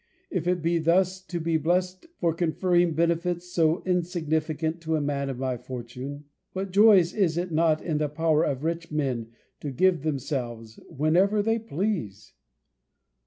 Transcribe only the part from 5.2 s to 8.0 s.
of my fortune, what joys is it not in